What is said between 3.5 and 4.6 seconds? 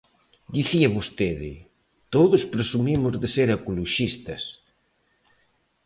ecoloxistas.